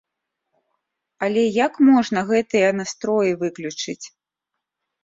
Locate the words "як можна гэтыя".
1.65-2.75